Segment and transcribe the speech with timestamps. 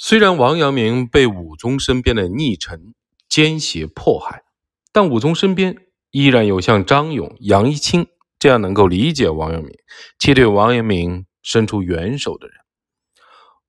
[0.00, 2.94] 虽然王阳明被武宗身边的逆臣
[3.28, 4.44] 奸邪迫害，
[4.92, 5.76] 但武宗身边
[6.12, 8.06] 依然有像张勇、杨一清
[8.38, 9.72] 这样能够理解王阳明
[10.16, 12.56] 且对王阳明伸出援手的人。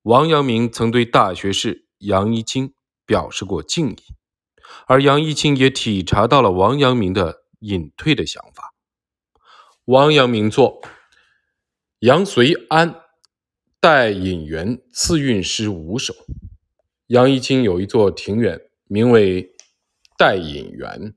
[0.03, 2.75] 王阳明曾对大学士杨一清
[3.07, 3.97] 表示过敬意，
[4.85, 8.75] 而杨一清也体察到了王阳明的隐退的想法。
[9.85, 10.79] 王阳明作
[12.01, 13.01] 杨随安
[13.81, 16.13] 代引园赐韵诗五首。
[17.07, 19.55] 杨一清有一座庭园，名为
[20.17, 21.13] 代引园。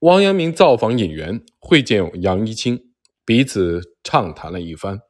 [0.00, 2.92] 王阳明造访引园，会见杨一清，
[3.24, 5.00] 彼此畅谈了一番。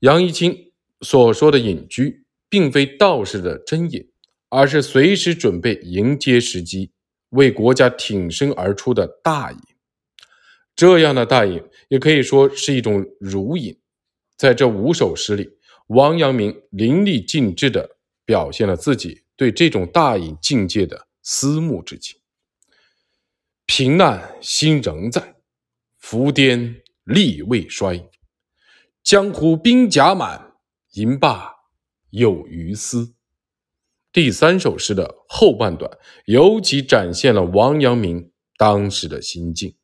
[0.00, 0.72] 杨一清。
[1.00, 4.12] 所说的隐居，并非道士的真隐，
[4.50, 6.92] 而是随时准备迎接时机，
[7.30, 9.58] 为国家挺身而出的大隐。
[10.76, 13.76] 这样的大隐，也可以说是一种儒隐。
[14.42, 15.48] 在这五首诗里，
[15.86, 22.18] 王阳明淋漓尽致地表现了自己对这种大隐境界的思慕之情。
[23.66, 25.36] 平难心仍在，
[25.96, 28.10] 浮颠力未衰，
[29.04, 30.54] 江湖兵甲满。
[30.94, 31.52] 吟罢
[32.10, 33.14] 有余思。
[34.12, 35.88] 第三首诗的后半段
[36.24, 39.76] 尤其展现了王阳明当时的心境：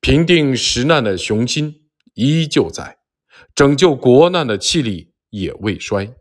[0.00, 2.98] 平定时难的雄心依旧在，
[3.54, 6.14] 拯救国难的气力也未衰。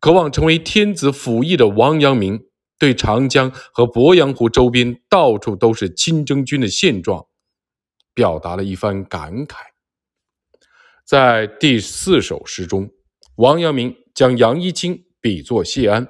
[0.00, 2.40] 渴望成为天子辅翼的王阳明，
[2.78, 7.26] 对长江和鄱阳湖周边到处都是亲征军的现状，
[8.14, 9.56] 表达了一番感慨。
[11.04, 12.90] 在第四首诗中。
[13.36, 16.08] 王阳明将杨一清比作谢安，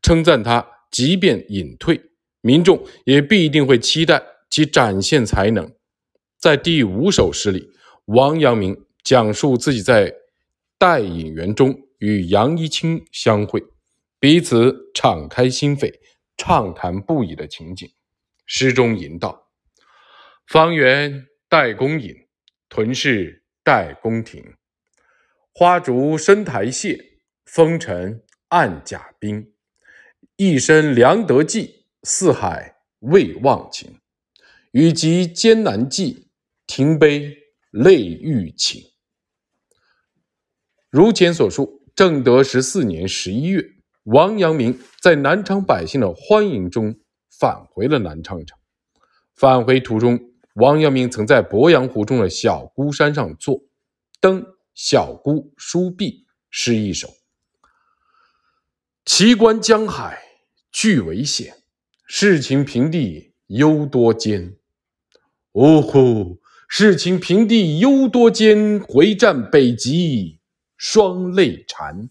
[0.00, 2.00] 称赞他即便隐退，
[2.40, 5.70] 民众也必定会期待其展现才能。
[6.38, 7.68] 在第五首诗里，
[8.06, 10.10] 王阳明讲述自己在
[10.78, 13.62] 待饮园中与杨一清相会，
[14.18, 15.92] 彼此敞开心扉、
[16.38, 17.86] 畅谈不已的情景。
[18.46, 19.50] 诗中吟道
[20.48, 22.14] ：“方圆待公隐，
[22.70, 24.42] 屯氏待公庭。”
[25.52, 26.98] 花烛深台榭，
[27.44, 29.52] 风尘暗甲兵。
[30.36, 34.00] 一身良得计，四海未忘情。
[34.72, 36.30] 雨急艰难计，
[36.66, 37.36] 停杯
[37.70, 38.82] 泪欲倾。
[40.94, 43.60] 如前所述，正德十四年十一月，
[44.04, 46.94] 王阳明在南昌百姓的欢迎中
[47.36, 48.56] 返回了南昌城。
[49.34, 50.20] 返回途中，
[50.54, 53.60] 王阳明曾在鄱阳湖中的小孤山上坐，
[54.20, 54.46] 登。
[54.72, 57.08] 小孤书壁诗一首：
[59.04, 60.16] 奇观江海
[60.70, 61.56] 俱危险，
[62.06, 64.56] 世情平地忧多艰。
[65.54, 66.40] 呜呼！
[66.68, 70.40] 世情平地忧多艰，回战北极
[70.86, 72.10] 双泪缠。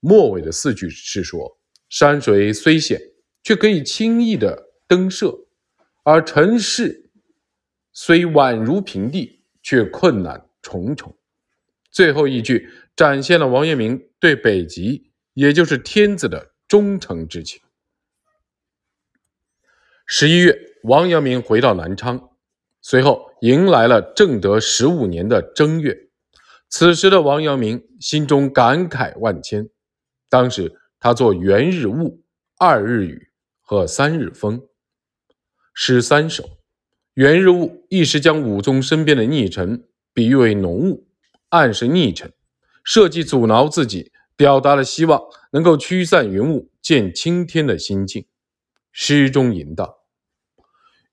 [0.00, 1.58] 末尾的四句是说，
[1.88, 3.00] 山水虽险，
[3.42, 5.30] 却可以轻易的登涉；
[6.04, 7.08] 而尘世
[7.94, 11.16] 虽宛如平地，却困难重重。
[11.90, 17.62] 最后一句展现了王阳明对北极，也就是天子的忠诚之情。
[20.04, 22.32] 十一月，王阳明回到南昌，
[22.82, 26.05] 随后迎来了正德十五年的正月。
[26.68, 29.68] 此时的王阳明心中感慨万千。
[30.28, 32.24] 当时他作元日雾、
[32.58, 34.62] 二日雨和三日风
[35.74, 36.44] 诗三首。
[37.14, 41.06] 元日雾一时将武宗身边的逆臣比喻为浓雾。
[41.48, 42.32] 暗示逆臣，
[42.82, 45.22] 设计阻挠自己，表达了希望
[45.52, 48.26] 能够驱散云雾见青天的心境。
[48.90, 50.04] 诗中吟道：“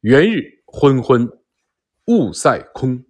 [0.01, 1.29] 元日昏昏，
[2.07, 3.05] 雾塞空，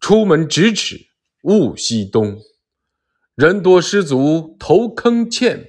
[0.00, 1.09] 出门咫尺
[1.42, 2.38] 雾西东。
[3.34, 5.64] 人多失足投坑堑，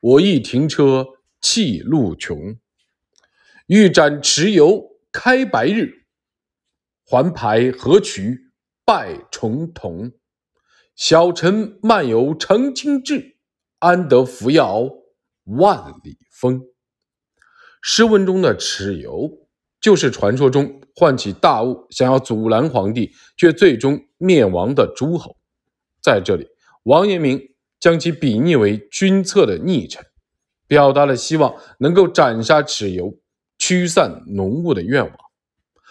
[0.00, 1.06] 我亦停车
[1.40, 2.56] 弃路穷。
[3.66, 4.82] 欲展蚩尤
[5.12, 6.06] 开白日，
[7.04, 8.52] 还排河渠
[8.84, 10.12] 拜重瞳。”
[10.96, 13.36] 小臣漫游澄清志，
[13.78, 14.88] 安得扶摇
[15.44, 16.62] 万里风？
[17.82, 19.30] 诗文中的蚩尤，
[19.80, 25.36] 就是传说中唤起大雾，想要阻拦皇帝，却最终灭亡的诸侯。
[26.00, 26.46] 在这里，
[26.84, 27.40] 王阳明
[27.80, 30.04] 将其比拟为君侧的逆臣，
[30.68, 33.18] 表达了希望能够斩杀蚩尤，
[33.58, 35.16] 驱散浓雾的愿望。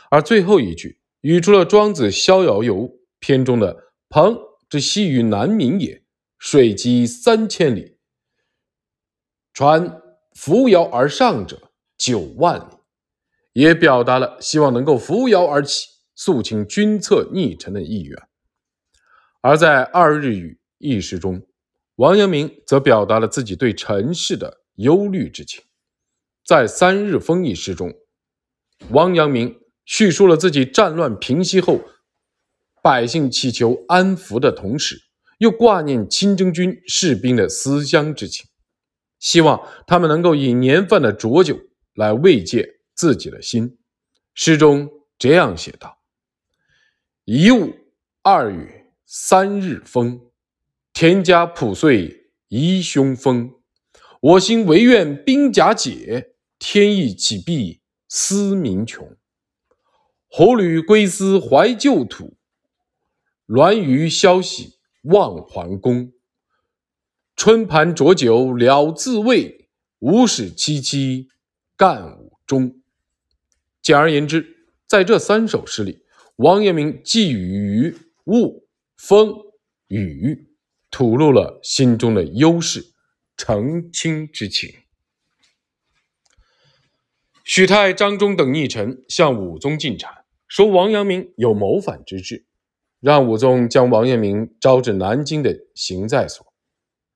[0.09, 2.75] 而最后一句语出了《庄子·逍遥游》
[3.19, 3.75] 篇中的
[4.07, 4.37] 鹏。
[4.69, 6.03] 之西于南冥也，
[6.37, 7.97] 水击三千里，
[9.51, 9.99] 船
[10.35, 12.75] 扶摇而上者九万里，
[13.53, 15.87] 也表达了希望能够扶摇而起，
[16.19, 18.21] 肃清君侧逆臣的意愿。
[19.39, 21.47] 而在二日语一诗中，
[21.95, 25.63] 王阳明则表达了自己对陈氏的忧虑之情。
[26.45, 27.93] 在《三日风》一诗中，
[28.89, 31.79] 王阳明叙述了自己战乱平息后，
[32.83, 35.01] 百姓祈求安抚的同时，
[35.37, 38.45] 又挂念清征军士兵的思乡之情，
[39.19, 41.57] 希望他们能够以年份的浊酒
[41.93, 43.77] 来慰藉自己的心。
[44.33, 45.97] 诗中这样写道
[47.31, 47.75] ：“一物
[48.23, 50.31] 二雨三日风，
[50.91, 53.53] 田家铺碎宜凶风。
[54.19, 59.15] 我心唯愿兵甲解。”天意岂必思民穷？
[60.27, 62.35] 侯吕归思怀旧土，
[63.45, 66.11] 銮舆消息望桓公。
[67.35, 71.27] 春盘浊酒了自慰，无使萋萋
[71.77, 72.81] 干五中。
[73.83, 76.03] 简而言之，在这三首诗里，
[76.39, 77.97] 王阳明寄语于
[78.27, 78.65] 雾、
[78.95, 79.35] 风、
[79.89, 80.47] 雨，
[80.89, 82.93] 吐露了心中的忧事、
[83.35, 84.73] 澄清之情。
[87.43, 90.07] 许泰、张忠等逆臣向武宗进谗，
[90.47, 92.45] 说王阳明有谋反之志，
[93.01, 96.53] 让武宗将王阳明招至南京的行在所。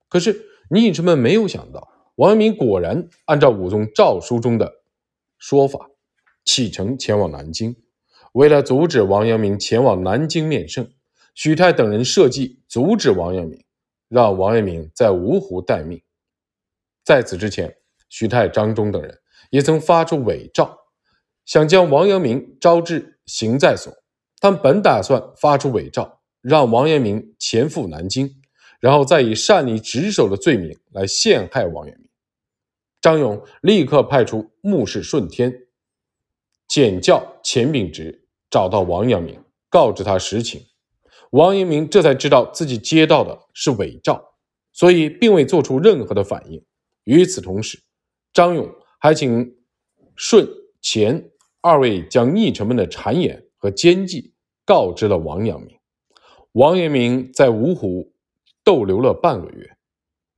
[0.09, 4.83] 可是逆臣们没有想到，王阳明果然按照武宗诏书中的
[5.37, 5.89] 说法
[6.43, 7.73] 启程前往南京。
[8.33, 10.87] 为了阻止王阳明前往南京面圣，
[11.33, 13.63] 许泰等人设计阻止王阳明，
[14.09, 15.99] 让王阳明在芜湖待命。
[17.03, 17.75] 在此之前，
[18.09, 19.19] 许泰、张忠等人。
[19.49, 20.79] 也曾发出伪诏，
[21.45, 23.93] 想将王阳明招至刑在所，
[24.39, 28.41] 但本打算发出伪诏，让王阳明前赴南京，
[28.79, 32.07] 然后再以擅离职守的罪名来陷害王阳明。
[32.99, 35.67] 张勇立刻派出牧士顺天
[36.67, 38.22] 简教钱秉直
[38.53, 40.61] 找到王阳明，告知他实情。
[41.31, 44.23] 王阳明这才知道自己接到的是伪诏，
[44.71, 46.63] 所以并未做出任何的反应。
[47.05, 47.79] 与此同时，
[48.31, 48.69] 张勇。
[48.99, 49.57] 还请
[50.15, 50.47] 顺、
[50.81, 54.33] 钱二位将逆臣们的谗言和奸计
[54.63, 55.77] 告知了王阳明。
[56.53, 58.13] 王阳明在芜湖
[58.63, 59.75] 逗留了半个月，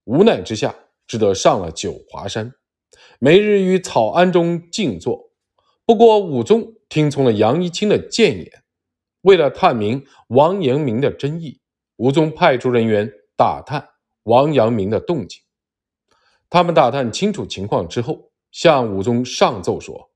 [0.06, 0.74] 无奈之下，
[1.06, 2.54] 只得上了九华山，
[3.20, 5.30] 每日于草庵中静坐。
[5.86, 8.64] 不过武宗听从了杨一清的谏言，
[9.20, 11.60] 为了探明王阳明的真意，
[11.98, 13.90] 武宗派出人员打探
[14.24, 15.42] 王阳明的动静。
[16.50, 18.32] 他们打探清楚情况之后。
[18.50, 20.12] 向武宗上奏说：“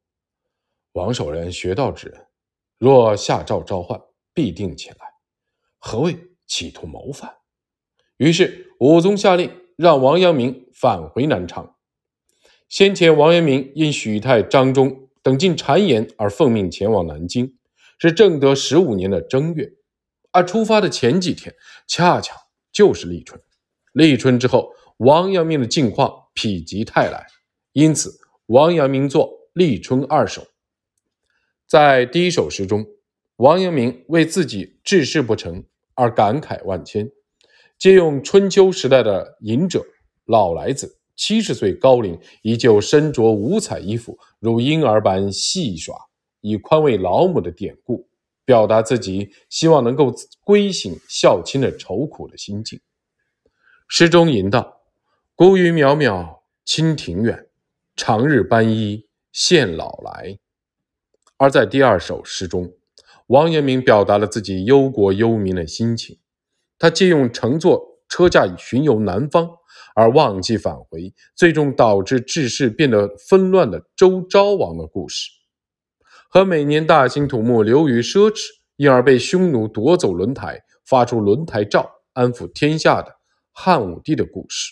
[0.96, 2.28] 王守仁学道之人，
[2.78, 4.02] 若下诏召唤，
[4.34, 5.06] 必定前来。
[5.78, 6.18] 何谓
[6.48, 7.36] 企图谋反？”
[8.16, 11.75] 于是武宗下令让王阳明返回南昌。
[12.70, 17.57] 先前王阳明因许泰、张忠等尽谗言而奉命前往南京，
[17.98, 19.69] 是正德十五年的正月，
[20.31, 21.56] 而出发的前几天
[21.88, 22.36] 恰巧
[22.71, 23.42] 就是立春。
[23.94, 27.27] 立春之后，王阳明的境况否极泰来，
[27.74, 28.19] 因此。
[28.45, 30.42] 王阳明作《立春二首》。
[31.68, 32.83] 在第一首诗中，
[33.36, 35.63] 王阳明为自己治世不成
[35.94, 37.12] 而感慨万千，
[37.77, 39.86] 借用春秋时代的隐者
[40.25, 45.94] 老来子七十岁高龄依旧身着五彩衣服，如婴儿般戏耍，
[46.39, 48.07] 以宽慰老母的典故，
[48.45, 52.80] 表达自己希望能够归省孝亲的愁苦的心境。
[53.89, 54.80] 诗中吟道
[55.36, 57.48] ：“孤云渺渺，清庭远。”
[57.98, 60.39] 长日班衣献老来，
[61.36, 62.72] 而在第二首诗中，
[63.27, 66.17] 王阳明表达了自己忧国忧民的心情。
[66.77, 69.50] 他借用乘坐车驾以巡游南方
[69.96, 75.30] 而忘记返回，最终导致治世变得纷乱的周昭王的故事，
[76.30, 78.42] 和每年大兴土木流于奢侈，
[78.75, 83.16] 因而被匈奴夺走轮台，发出轮台诏安抚天下的
[83.51, 84.72] 汉武帝的故事，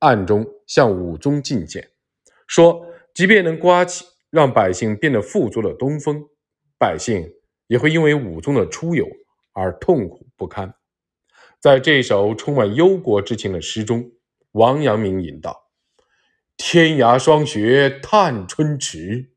[0.00, 1.88] 暗中向武宗进谏。
[2.46, 2.84] 说，
[3.14, 6.24] 即便能刮起让百姓变得富足的东风，
[6.78, 7.30] 百姓
[7.66, 9.06] 也会因为武宗的出游
[9.52, 10.74] 而痛苦不堪。
[11.60, 14.12] 在这首充满忧国之情的诗中，
[14.52, 15.70] 王阳明吟道
[16.56, 19.32] ：“天涯霜雪探春迟，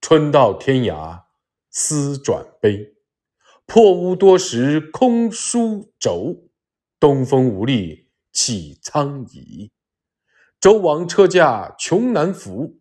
[0.00, 1.22] 春到天涯
[1.70, 2.94] 思转悲。
[3.64, 6.48] 破屋多时空书轴，
[6.98, 9.70] 东风无力起苍夷。”
[10.60, 12.80] 周王车驾穷南服，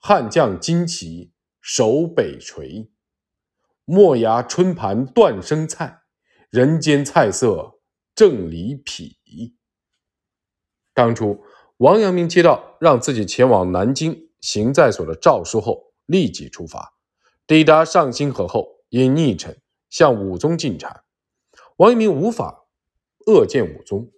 [0.00, 2.90] 汉将旌旗守北陲。
[3.84, 6.00] 莫牙春盘断生菜，
[6.50, 7.73] 人间菜色
[8.14, 9.18] 正离脾。
[10.92, 11.42] 当初
[11.78, 16.94] 王阳明接到让自己前往南京行在所的诏书后，立即出发。
[17.46, 21.02] 抵达上清河后，因逆臣向武宗进谗，
[21.76, 22.66] 王阳明无法
[23.26, 24.12] 恶见武宗，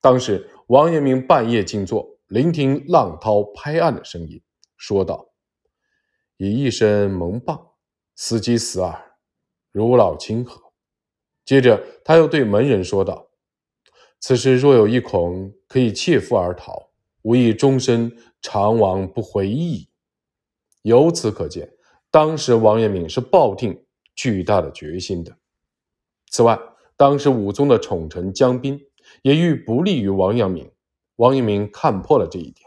[0.00, 4.40] 当时王阳明半夜静坐，聆听浪涛拍岸的声音，
[4.76, 5.32] 说道
[6.38, 7.72] ：“以一身蒙棒，
[8.14, 9.16] 死机死耳，
[9.72, 10.72] 如老清河。”
[11.44, 13.29] 接着他又对门人说道
[14.20, 16.90] ：“此时若有一恐，可以切腹而逃，
[17.22, 19.88] 无异终身长亡不回矣。”
[20.82, 21.72] 由此可见，
[22.10, 23.84] 当时王阳明是抱定
[24.14, 25.36] 巨大的决心的。
[26.30, 26.58] 此外，
[26.96, 28.80] 当时武宗的宠臣江彬。
[29.22, 30.70] 也欲不利于王阳明。
[31.16, 32.64] 王阳明看破了这一点，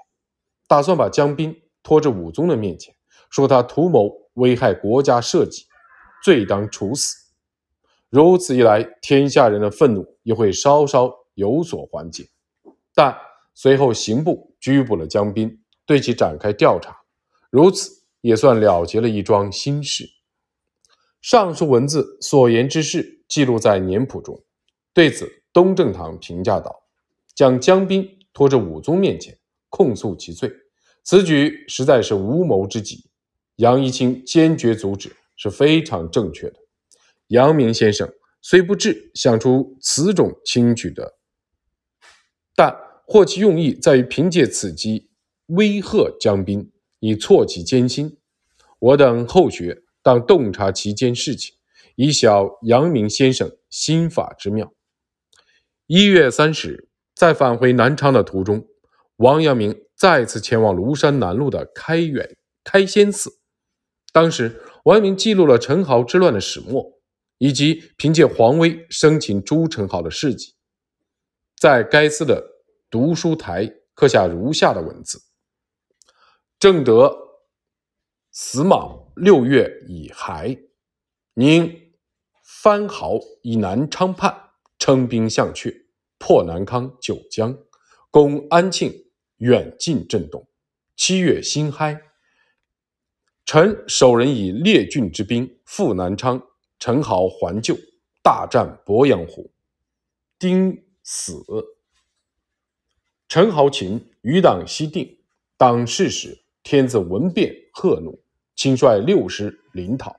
[0.68, 2.94] 打算把江彬拖至武宗的面前，
[3.30, 5.68] 说他图谋危害国家社稷，
[6.22, 7.16] 罪当处死。
[8.10, 12.28] 如此一来，天下人的愤怒也会稍稍有所缓解。
[12.94, 13.16] 但
[13.54, 16.96] 随后刑部拘捕了江彬，对其展开调查，
[17.50, 20.10] 如此也算了结了一桩心事。
[21.22, 24.44] 上述文字所言之事，记录在年谱中。
[24.94, 25.44] 对此。
[25.54, 26.84] 东正堂评价道
[27.36, 29.38] ：“将江彬拖至武宗面前
[29.70, 30.52] 控诉其罪，
[31.04, 33.08] 此举实在是无谋之极。
[33.58, 36.56] 杨一清坚决阻止，是非常正确的。
[37.28, 38.12] 阳明先生
[38.42, 41.20] 虽不智想出此种轻举的，
[42.56, 45.10] 但或其用意在于凭借此机
[45.48, 48.18] 威吓江彬，以挫其艰辛。
[48.80, 51.56] 我等后学当洞察其间事情，
[51.96, 54.74] 以晓阳明先生心法之妙。”
[55.88, 58.68] 一月三十日，在返回南昌的途中，
[59.18, 63.40] 王阳明再次前往庐山南麓的开远开仙寺。
[64.12, 67.00] 当时，王阳明记录了陈豪之乱的始末，
[67.38, 70.54] 以及凭借皇威生擒朱宸濠的事迹，
[71.64, 72.44] 在该寺的
[72.90, 75.18] 读书台刻下如下的文字
[76.60, 77.18] ：“正德
[78.32, 80.58] 死卯六月乙亥，
[81.36, 81.94] 宁
[82.44, 85.74] 番豪以南昌叛。”称兵向阙，
[86.18, 87.58] 破南康、九江，
[88.12, 88.92] 攻安庆，
[89.38, 90.46] 远近震动。
[90.98, 91.98] 七月辛亥，
[93.46, 96.46] 臣守人以列郡之兵赴南昌，
[96.78, 97.74] 陈豪还旧，
[98.22, 99.50] 大战鄱阳湖。
[100.38, 101.44] 丁死，
[103.28, 105.18] 陈豪擒，余党西定。
[105.58, 108.24] 当世时，天子闻变，贺怒，
[108.56, 110.16] 亲率六师临讨。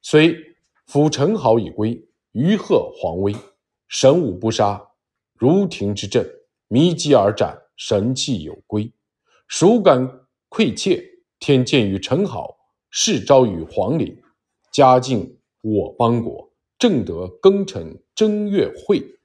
[0.00, 0.56] 虽
[0.86, 3.34] 辅陈豪已归，余贺皇威。
[3.88, 4.82] 神武不杀，
[5.34, 6.28] 如庭之阵，
[6.68, 8.90] 弥击而斩，神气有归。
[9.46, 11.04] 孰敢窥窃？
[11.38, 12.56] 天见于陈豪，
[12.88, 14.22] 世昭于皇陵，
[14.72, 19.15] 嘉靖我邦国，正德庚辰正月会，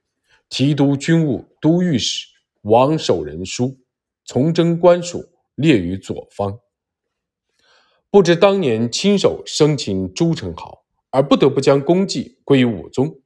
[0.52, 2.26] 提督军务都御史
[2.60, 3.78] 王守仁书，
[4.26, 6.60] 从征官署列于左方。
[8.10, 13.22] 不知当年亲手生擒朱宸濠，而不得不将功绩归于武宗。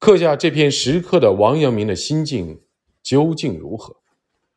[0.00, 2.60] 刻下这篇石刻的王阳明的心境
[3.00, 3.94] 究竟如何？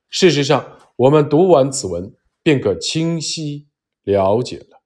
[0.10, 3.68] 事实上，我们读完此文，便可清晰
[4.02, 4.79] 了解了。